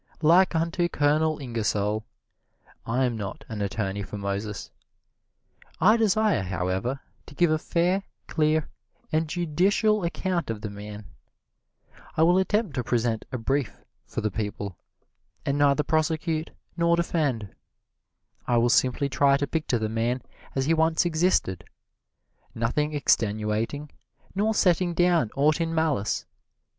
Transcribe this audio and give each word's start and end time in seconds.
Like 0.23 0.55
unto 0.55 0.89
Colonel 0.89 1.37
Ingersoll, 1.37 2.03
I 2.87 3.03
am 3.05 3.15
not 3.15 3.45
an 3.47 3.61
attorney 3.61 4.01
for 4.01 4.17
Moses. 4.17 4.71
I 5.79 5.95
desire, 5.95 6.41
however, 6.41 7.01
to 7.27 7.35
give 7.35 7.51
a 7.51 7.59
fair, 7.59 8.01
clear 8.25 8.67
and 9.11 9.29
judicial 9.29 10.03
account 10.03 10.49
of 10.49 10.61
the 10.61 10.71
man. 10.71 11.05
I 12.17 12.23
will 12.23 12.39
attempt 12.39 12.73
to 12.77 12.83
present 12.83 13.25
a 13.31 13.37
brief 13.37 13.77
for 14.07 14.21
the 14.21 14.31
people, 14.31 14.75
and 15.45 15.59
neither 15.59 15.83
prosecute 15.83 16.49
nor 16.75 16.95
defend. 16.95 17.49
I 18.47 18.57
will 18.57 18.69
simply 18.69 19.07
try 19.07 19.37
to 19.37 19.45
picture 19.45 19.77
the 19.77 19.87
man 19.87 20.23
as 20.55 20.65
he 20.65 20.73
once 20.73 21.05
existed, 21.05 21.63
nothing 22.55 22.95
extenuating, 22.95 23.91
nor 24.33 24.55
setting 24.55 24.95
down 24.95 25.29
aught 25.35 25.61
in 25.61 25.75
malice. 25.75 26.25